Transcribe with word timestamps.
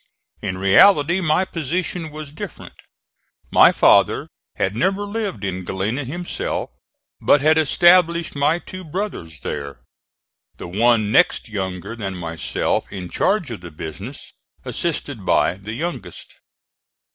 In 0.41 0.57
reality 0.57 1.21
my 1.21 1.45
position 1.45 2.09
was 2.09 2.31
different. 2.31 2.73
My 3.51 3.71
father 3.71 4.29
had 4.55 4.75
never 4.75 5.03
lived 5.03 5.43
in 5.45 5.63
Galena 5.63 6.05
himself, 6.05 6.71
but 7.21 7.41
had 7.41 7.55
established 7.59 8.35
my 8.35 8.57
two 8.57 8.83
brothers 8.83 9.41
there, 9.41 9.81
the 10.57 10.67
one 10.67 11.11
next 11.11 11.49
younger 11.49 11.95
than 11.95 12.15
myself 12.15 12.91
in 12.91 13.09
charge 13.09 13.51
of 13.51 13.61
the 13.61 13.69
business, 13.69 14.33
assisted 14.65 15.23
by 15.23 15.53
the 15.53 15.73
youngest. 15.73 16.33